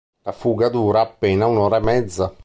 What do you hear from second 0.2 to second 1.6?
La fuga dura appena